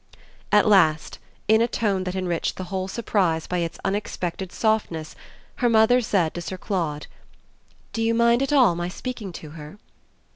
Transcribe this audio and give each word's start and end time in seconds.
At 0.51 0.65
last, 0.67 1.19
in 1.47 1.61
a 1.61 1.67
tone 1.67 2.05
that 2.05 2.15
enriched 2.15 2.57
the 2.57 2.63
whole 2.73 2.87
surprise 2.87 3.45
by 3.45 3.59
its 3.59 3.77
unexpected 3.85 4.51
softness, 4.51 5.15
her 5.57 5.69
mother 5.69 6.01
said 6.01 6.33
to 6.33 6.41
Sir 6.41 6.57
Claude: 6.57 7.05
"Do 7.93 8.01
you 8.01 8.15
mind 8.15 8.41
at 8.41 8.51
all 8.51 8.73
my 8.73 8.87
speaking 8.87 9.31
to 9.33 9.51
her?" 9.51 9.77